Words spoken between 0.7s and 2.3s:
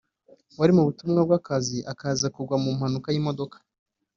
mu butumwa bw’akazi akaza